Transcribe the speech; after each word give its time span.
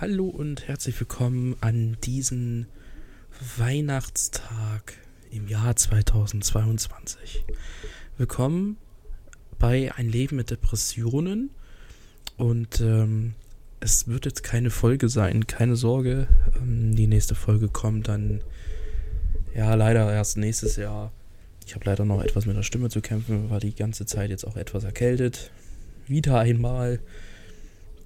Hallo 0.00 0.28
und 0.28 0.66
herzlich 0.66 0.98
willkommen 0.98 1.56
an 1.60 1.98
diesen 2.04 2.68
Weihnachtstag 3.58 4.94
im 5.30 5.46
Jahr 5.46 5.76
2022. 5.76 7.44
Willkommen 8.16 8.78
bei 9.58 9.92
Ein 9.94 10.08
Leben 10.08 10.36
mit 10.36 10.50
Depressionen 10.50 11.50
und 12.38 12.80
ähm, 12.80 13.34
es 13.80 14.08
wird 14.08 14.24
jetzt 14.24 14.42
keine 14.42 14.70
Folge 14.70 15.10
sein, 15.10 15.46
keine 15.46 15.76
Sorge. 15.76 16.28
Ähm, 16.56 16.96
die 16.96 17.06
nächste 17.06 17.34
Folge 17.34 17.68
kommt 17.68 18.08
dann 18.08 18.42
ja 19.54 19.74
leider 19.74 20.10
erst 20.10 20.38
nächstes 20.38 20.76
Jahr. 20.76 21.12
Ich 21.66 21.74
habe 21.74 21.84
leider 21.84 22.06
noch 22.06 22.22
etwas 22.22 22.46
mit 22.46 22.56
der 22.56 22.62
Stimme 22.62 22.88
zu 22.88 23.02
kämpfen, 23.02 23.50
war 23.50 23.60
die 23.60 23.74
ganze 23.74 24.06
Zeit 24.06 24.30
jetzt 24.30 24.46
auch 24.46 24.56
etwas 24.56 24.84
erkältet. 24.84 25.50
Wieder 26.06 26.38
einmal 26.38 27.00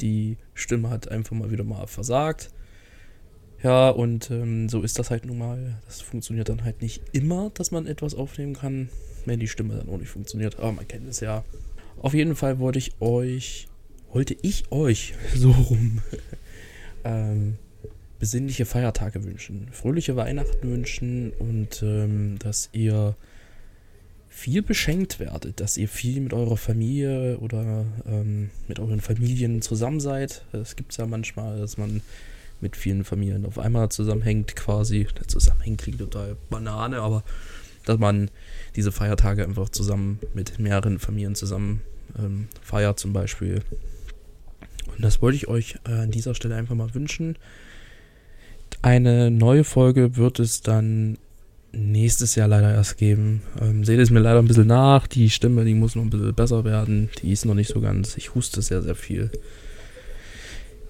die 0.00 0.36
Stimme 0.54 0.90
hat 0.90 1.08
einfach 1.08 1.36
mal 1.36 1.50
wieder 1.50 1.64
mal 1.64 1.86
versagt. 1.86 2.50
Ja, 3.62 3.90
und 3.90 4.30
ähm, 4.30 4.68
so 4.68 4.82
ist 4.82 4.98
das 4.98 5.10
halt 5.10 5.26
nun 5.26 5.38
mal. 5.38 5.80
Das 5.86 6.00
funktioniert 6.00 6.48
dann 6.48 6.64
halt 6.64 6.80
nicht 6.80 7.02
immer, 7.12 7.50
dass 7.54 7.70
man 7.70 7.86
etwas 7.86 8.14
aufnehmen 8.14 8.54
kann, 8.54 8.88
wenn 9.26 9.38
die 9.38 9.48
Stimme 9.48 9.76
dann 9.76 9.88
auch 9.88 9.98
nicht 9.98 10.08
funktioniert. 10.08 10.58
Aber 10.58 10.72
man 10.72 10.88
kennt 10.88 11.08
es 11.08 11.20
ja. 11.20 11.44
Auf 12.00 12.14
jeden 12.14 12.36
Fall 12.36 12.58
wollte 12.58 12.78
ich 12.78 13.00
euch, 13.00 13.68
wollte 14.12 14.34
ich 14.40 14.72
euch 14.72 15.14
so 15.34 15.50
rum 15.50 16.00
ähm, 17.04 17.58
besinnliche 18.18 18.66
Feiertage 18.66 19.24
wünschen, 19.24 19.68
fröhliche 19.72 20.16
Weihnachten 20.16 20.68
wünschen 20.68 21.32
und 21.38 21.82
ähm, 21.82 22.38
dass 22.38 22.70
ihr 22.72 23.16
viel 24.30 24.62
beschenkt 24.62 25.18
werdet, 25.18 25.60
dass 25.60 25.76
ihr 25.76 25.88
viel 25.88 26.20
mit 26.20 26.32
eurer 26.32 26.56
Familie 26.56 27.38
oder 27.38 27.84
ähm, 28.06 28.50
mit 28.68 28.78
euren 28.78 29.00
Familien 29.00 29.60
zusammen 29.60 30.00
seid. 30.00 30.44
Es 30.52 30.76
gibt 30.76 30.96
ja 30.96 31.06
manchmal, 31.06 31.58
dass 31.58 31.76
man 31.76 32.00
mit 32.60 32.76
vielen 32.76 33.04
Familien 33.04 33.44
auf 33.44 33.58
einmal 33.58 33.90
zusammenhängt, 33.90 34.54
quasi. 34.54 35.08
Zusammenhängen 35.26 35.76
klingt 35.76 35.98
total 35.98 36.36
Banane, 36.48 37.00
aber 37.00 37.24
dass 37.84 37.98
man 37.98 38.30
diese 38.76 38.92
Feiertage 38.92 39.44
einfach 39.44 39.68
zusammen 39.68 40.20
mit 40.32 40.58
mehreren 40.58 40.98
Familien 41.00 41.34
zusammen 41.34 41.82
ähm, 42.18 42.48
feiert, 42.62 43.00
zum 43.00 43.12
Beispiel. 43.12 43.62
Und 44.86 45.04
das 45.04 45.20
wollte 45.20 45.36
ich 45.36 45.48
euch 45.48 45.76
äh, 45.88 45.92
an 45.92 46.10
dieser 46.12 46.34
Stelle 46.34 46.54
einfach 46.54 46.76
mal 46.76 46.94
wünschen. 46.94 47.36
Eine 48.80 49.30
neue 49.30 49.64
Folge 49.64 50.16
wird 50.16 50.38
es 50.38 50.62
dann 50.62 51.18
nächstes 51.72 52.34
Jahr 52.34 52.48
leider 52.48 52.72
erst 52.72 52.98
geben. 52.98 53.42
Ähm, 53.60 53.84
seht 53.84 54.00
es 54.00 54.10
mir 54.10 54.20
leider 54.20 54.38
ein 54.38 54.48
bisschen 54.48 54.66
nach. 54.66 55.06
Die 55.06 55.30
Stimme, 55.30 55.64
die 55.64 55.74
muss 55.74 55.96
noch 55.96 56.02
ein 56.02 56.10
bisschen 56.10 56.34
besser 56.34 56.64
werden. 56.64 57.10
Die 57.22 57.32
ist 57.32 57.44
noch 57.44 57.54
nicht 57.54 57.68
so 57.68 57.80
ganz. 57.80 58.16
Ich 58.16 58.34
huste 58.34 58.62
sehr, 58.62 58.82
sehr 58.82 58.94
viel. 58.94 59.30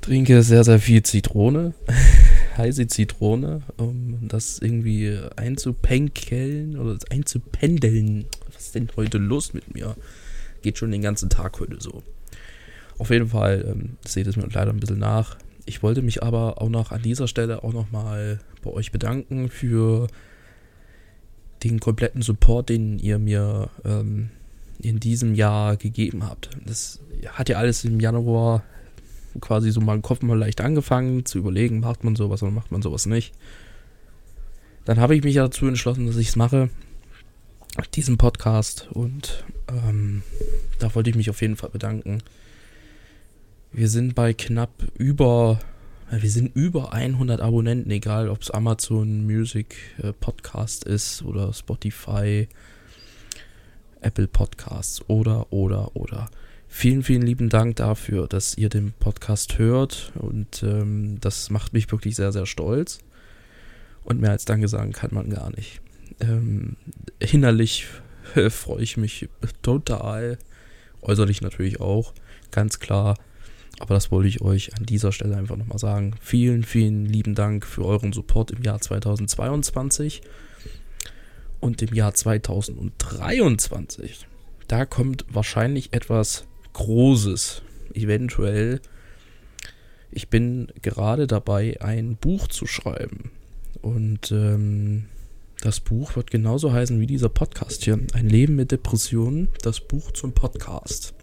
Trinke 0.00 0.42
sehr, 0.42 0.64
sehr 0.64 0.78
viel 0.78 1.02
Zitrone. 1.02 1.74
Heiße 2.56 2.86
Zitrone, 2.86 3.62
um 3.76 4.28
das 4.28 4.60
irgendwie 4.60 5.18
einzupenkeln 5.36 6.78
oder 6.78 6.96
einzupendeln. 7.10 8.26
Was 8.52 8.66
ist 8.66 8.74
denn 8.74 8.88
heute 8.96 9.18
los 9.18 9.52
mit 9.52 9.74
mir? 9.74 9.96
Geht 10.62 10.78
schon 10.78 10.90
den 10.90 11.02
ganzen 11.02 11.28
Tag 11.28 11.58
heute 11.60 11.76
so. 11.80 12.02
Auf 12.98 13.10
jeden 13.10 13.28
Fall 13.28 13.66
ähm, 13.68 13.96
seht 14.06 14.26
es 14.26 14.36
mir 14.36 14.48
leider 14.50 14.70
ein 14.70 14.80
bisschen 14.80 14.98
nach. 14.98 15.36
Ich 15.66 15.82
wollte 15.82 16.00
mich 16.00 16.22
aber 16.22 16.62
auch 16.62 16.68
noch 16.68 16.92
an 16.92 17.02
dieser 17.02 17.28
Stelle 17.28 17.64
auch 17.64 17.72
noch 17.72 17.90
mal 17.90 18.38
bei 18.62 18.70
euch 18.70 18.92
bedanken 18.92 19.50
für 19.50 20.06
den 21.68 21.80
kompletten 21.80 22.22
Support, 22.22 22.68
den 22.68 22.98
ihr 22.98 23.18
mir 23.18 23.70
ähm, 23.84 24.30
in 24.80 25.00
diesem 25.00 25.34
Jahr 25.34 25.76
gegeben 25.76 26.24
habt. 26.24 26.50
Das 26.64 27.00
hat 27.28 27.48
ja 27.48 27.58
alles 27.58 27.84
im 27.84 28.00
Januar 28.00 28.62
quasi 29.40 29.70
so 29.70 29.80
mal 29.80 29.94
im 29.94 30.02
Kopf 30.02 30.22
mal 30.22 30.38
leicht 30.38 30.60
angefangen 30.60 31.24
zu 31.24 31.38
überlegen, 31.38 31.80
macht 31.80 32.04
man 32.04 32.16
sowas 32.16 32.42
oder 32.42 32.52
macht 32.52 32.72
man 32.72 32.82
sowas 32.82 33.06
nicht. 33.06 33.34
Dann 34.84 34.98
habe 35.00 35.16
ich 35.16 35.24
mich 35.24 35.34
dazu 35.34 35.66
entschlossen, 35.66 36.06
dass 36.06 36.16
ich 36.16 36.28
es 36.28 36.36
mache, 36.36 36.70
diesen 37.94 38.16
Podcast 38.16 38.88
und 38.92 39.44
ähm, 39.68 40.22
da 40.78 40.94
wollte 40.94 41.10
ich 41.10 41.16
mich 41.16 41.30
auf 41.30 41.42
jeden 41.42 41.56
Fall 41.56 41.70
bedanken. 41.70 42.22
Wir 43.72 43.88
sind 43.88 44.14
bei 44.14 44.32
knapp 44.32 44.70
über 44.96 45.58
wir 46.10 46.30
sind 46.30 46.54
über 46.54 46.92
100 46.92 47.40
Abonnenten, 47.40 47.90
egal 47.90 48.28
ob 48.28 48.42
es 48.42 48.50
Amazon 48.50 49.26
Music 49.26 49.76
äh, 50.00 50.12
Podcast 50.12 50.84
ist 50.84 51.22
oder 51.22 51.52
Spotify, 51.52 52.48
Apple 54.00 54.28
Podcasts 54.28 55.02
oder, 55.08 55.52
oder, 55.52 55.96
oder. 55.96 56.30
Vielen, 56.68 57.02
vielen 57.02 57.22
lieben 57.22 57.48
Dank 57.48 57.76
dafür, 57.76 58.28
dass 58.28 58.56
ihr 58.56 58.68
den 58.68 58.92
Podcast 58.92 59.58
hört 59.58 60.12
und 60.14 60.62
ähm, 60.62 61.18
das 61.20 61.50
macht 61.50 61.72
mich 61.72 61.90
wirklich 61.90 62.14
sehr, 62.14 62.30
sehr 62.30 62.46
stolz. 62.46 63.00
Und 64.04 64.20
mehr 64.20 64.30
als 64.30 64.44
Danke 64.44 64.68
sagen 64.68 64.92
kann 64.92 65.12
man 65.12 65.28
gar 65.28 65.50
nicht. 65.50 65.80
Ähm, 66.20 66.76
innerlich 67.18 67.86
äh, 68.36 68.50
freue 68.50 68.82
ich 68.82 68.96
mich 68.96 69.28
total, 69.62 70.38
äußerlich 71.02 71.42
natürlich 71.42 71.80
auch, 71.80 72.14
ganz 72.52 72.78
klar 72.78 73.16
aber 73.78 73.94
das 73.94 74.10
wollte 74.10 74.28
ich 74.28 74.40
euch 74.40 74.74
an 74.76 74.86
dieser 74.86 75.12
Stelle 75.12 75.36
einfach 75.36 75.56
nochmal 75.56 75.78
sagen. 75.78 76.14
Vielen, 76.20 76.62
vielen 76.62 77.04
lieben 77.04 77.34
Dank 77.34 77.66
für 77.66 77.84
euren 77.84 78.12
Support 78.12 78.52
im 78.52 78.62
Jahr 78.62 78.80
2022 78.80 80.22
und 81.60 81.82
im 81.82 81.94
Jahr 81.94 82.14
2023. 82.14 84.26
Da 84.68 84.86
kommt 84.86 85.26
wahrscheinlich 85.28 85.92
etwas 85.92 86.44
Großes, 86.72 87.62
eventuell. 87.94 88.80
Ich 90.10 90.28
bin 90.28 90.68
gerade 90.82 91.26
dabei, 91.26 91.80
ein 91.80 92.16
Buch 92.16 92.48
zu 92.48 92.66
schreiben. 92.66 93.30
Und 93.82 94.32
ähm, 94.32 95.06
das 95.60 95.80
Buch 95.80 96.16
wird 96.16 96.30
genauso 96.30 96.72
heißen 96.72 96.98
wie 97.00 97.06
dieser 97.06 97.28
Podcast 97.28 97.84
hier. 97.84 97.98
Ein 98.14 98.28
Leben 98.28 98.56
mit 98.56 98.72
Depressionen, 98.72 99.48
das 99.62 99.80
Buch 99.80 100.12
zum 100.12 100.32
Podcast 100.32 101.14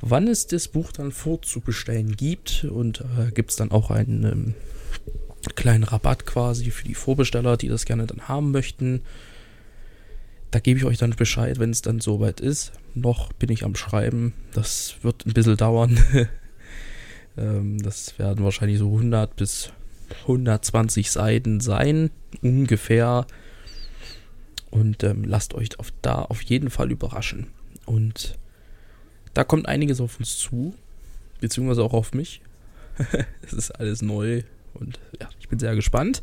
wann 0.00 0.28
es 0.28 0.46
das 0.46 0.68
Buch 0.68 0.92
dann 0.92 1.12
vorzubestellen 1.12 2.16
gibt. 2.16 2.64
Und 2.64 3.00
äh, 3.18 3.30
gibt 3.32 3.50
es 3.50 3.56
dann 3.56 3.70
auch 3.70 3.90
einen 3.90 4.24
ähm, 4.24 4.54
kleinen 5.54 5.84
Rabatt 5.84 6.26
quasi 6.26 6.70
für 6.70 6.84
die 6.84 6.94
Vorbesteller, 6.94 7.56
die 7.56 7.68
das 7.68 7.84
gerne 7.84 8.06
dann 8.06 8.28
haben 8.28 8.50
möchten. 8.50 9.02
Da 10.50 10.60
gebe 10.60 10.78
ich 10.78 10.84
euch 10.84 10.98
dann 10.98 11.10
Bescheid, 11.10 11.58
wenn 11.58 11.70
es 11.70 11.82
dann 11.82 12.00
soweit 12.00 12.40
ist. 12.40 12.72
Noch 12.94 13.32
bin 13.32 13.50
ich 13.50 13.64
am 13.64 13.74
Schreiben. 13.74 14.34
Das 14.52 14.96
wird 15.02 15.26
ein 15.26 15.32
bisschen 15.32 15.56
dauern. 15.56 15.98
ähm, 17.36 17.82
das 17.82 18.18
werden 18.18 18.44
wahrscheinlich 18.44 18.78
so 18.78 18.86
100 18.86 19.34
bis 19.34 19.72
120 20.22 21.10
Seiten 21.10 21.60
sein, 21.60 22.10
ungefähr. 22.40 23.26
Und 24.70 25.02
ähm, 25.02 25.24
lasst 25.24 25.54
euch 25.54 25.78
auf, 25.78 25.92
da 26.02 26.22
auf 26.22 26.42
jeden 26.42 26.70
Fall 26.70 26.90
überraschen. 26.90 27.48
Und 27.86 28.38
da 29.34 29.44
kommt 29.44 29.66
einiges 29.66 30.00
auf 30.00 30.18
uns 30.18 30.38
zu, 30.38 30.74
beziehungsweise 31.40 31.82
auch 31.82 31.92
auf 31.92 32.14
mich. 32.14 32.40
es 33.42 33.52
ist 33.52 33.70
alles 33.72 34.02
neu 34.02 34.42
und 34.74 35.00
ja, 35.20 35.28
ich 35.40 35.48
bin 35.48 35.58
sehr 35.58 35.74
gespannt. 35.74 36.22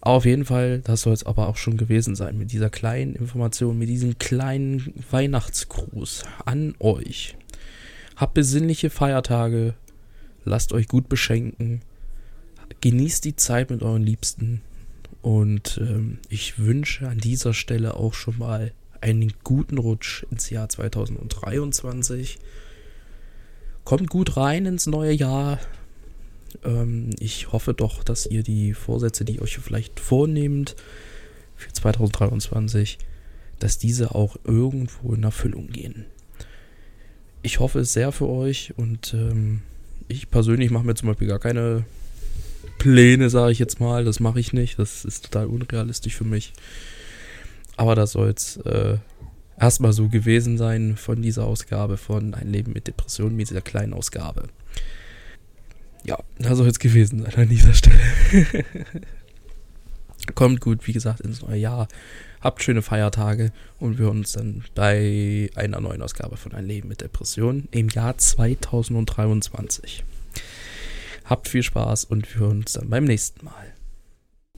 Auf 0.00 0.26
jeden 0.26 0.44
Fall, 0.44 0.80
das 0.80 1.02
soll 1.02 1.14
es 1.14 1.24
aber 1.24 1.48
auch 1.48 1.56
schon 1.56 1.78
gewesen 1.78 2.14
sein 2.14 2.36
mit 2.36 2.52
dieser 2.52 2.68
kleinen 2.68 3.14
Information, 3.14 3.78
mit 3.78 3.88
diesem 3.88 4.18
kleinen 4.18 4.92
Weihnachtsgruß 5.10 6.24
an 6.44 6.74
euch. 6.78 7.36
Habt 8.16 8.34
besinnliche 8.34 8.90
Feiertage, 8.90 9.74
lasst 10.44 10.74
euch 10.74 10.88
gut 10.88 11.08
beschenken, 11.08 11.80
genießt 12.82 13.24
die 13.24 13.36
Zeit 13.36 13.70
mit 13.70 13.82
euren 13.82 14.02
Liebsten 14.02 14.60
und 15.22 15.78
ähm, 15.80 16.18
ich 16.28 16.58
wünsche 16.58 17.08
an 17.08 17.16
dieser 17.16 17.54
Stelle 17.54 17.94
auch 17.94 18.12
schon 18.12 18.38
mal 18.38 18.72
einen 19.04 19.34
guten 19.44 19.76
Rutsch 19.76 20.24
ins 20.30 20.48
Jahr 20.48 20.66
2023. 20.66 22.38
Kommt 23.84 24.08
gut 24.08 24.38
rein 24.38 24.64
ins 24.64 24.86
neue 24.86 25.12
Jahr. 25.12 25.60
Ähm, 26.64 27.10
ich 27.18 27.52
hoffe 27.52 27.74
doch, 27.74 28.02
dass 28.02 28.24
ihr 28.24 28.42
die 28.42 28.72
Vorsätze, 28.72 29.26
die 29.26 29.34
ihr 29.34 29.42
euch 29.42 29.58
vielleicht 29.58 30.00
vornehmt 30.00 30.74
für 31.54 31.70
2023, 31.70 32.96
dass 33.58 33.76
diese 33.76 34.14
auch 34.14 34.36
irgendwo 34.44 35.12
in 35.12 35.22
Erfüllung 35.22 35.68
gehen. 35.68 36.06
Ich 37.42 37.60
hoffe 37.60 37.80
es 37.80 37.92
sehr 37.92 38.10
für 38.10 38.28
euch 38.30 38.72
und 38.78 39.12
ähm, 39.12 39.60
ich 40.08 40.30
persönlich 40.30 40.70
mache 40.70 40.86
mir 40.86 40.94
zum 40.94 41.08
Beispiel 41.08 41.28
gar 41.28 41.40
keine 41.40 41.84
Pläne, 42.78 43.28
sage 43.28 43.52
ich 43.52 43.58
jetzt 43.58 43.80
mal. 43.80 44.06
Das 44.06 44.18
mache 44.18 44.40
ich 44.40 44.54
nicht. 44.54 44.78
Das 44.78 45.04
ist 45.04 45.26
total 45.26 45.48
unrealistisch 45.48 46.16
für 46.16 46.24
mich. 46.24 46.54
Aber 47.76 47.94
das 47.94 48.12
soll 48.12 48.28
es 48.28 48.56
äh, 48.58 48.98
erstmal 49.58 49.92
so 49.92 50.08
gewesen 50.08 50.58
sein 50.58 50.96
von 50.96 51.20
dieser 51.22 51.44
Ausgabe 51.44 51.96
von 51.96 52.34
Ein 52.34 52.50
Leben 52.50 52.72
mit 52.72 52.86
Depressionen, 52.86 53.36
mit 53.36 53.50
dieser 53.50 53.60
kleinen 53.60 53.94
Ausgabe. 53.94 54.48
Ja, 56.04 56.18
das 56.38 56.58
soll 56.58 56.68
es 56.68 56.78
gewesen 56.78 57.22
sein 57.22 57.34
an 57.34 57.48
dieser 57.48 57.74
Stelle. 57.74 57.98
Kommt 60.34 60.60
gut, 60.60 60.86
wie 60.86 60.92
gesagt, 60.92 61.20
ins 61.20 61.42
neue 61.42 61.58
Jahr. 61.58 61.88
Habt 62.40 62.62
schöne 62.62 62.82
Feiertage 62.82 63.52
und 63.78 63.98
wir 63.98 64.06
hören 64.06 64.18
uns 64.18 64.32
dann 64.32 64.64
bei 64.74 65.50
einer 65.54 65.80
neuen 65.80 66.02
Ausgabe 66.02 66.36
von 66.36 66.52
Ein 66.52 66.66
Leben 66.66 66.88
mit 66.88 67.00
Depressionen 67.00 67.68
im 67.70 67.88
Jahr 67.88 68.16
2023. 68.16 70.04
Habt 71.24 71.48
viel 71.48 71.62
Spaß 71.62 72.04
und 72.04 72.32
wir 72.34 72.40
hören 72.40 72.58
uns 72.60 72.74
dann 72.74 72.90
beim 72.90 73.04
nächsten 73.04 73.44
Mal. 73.44 73.73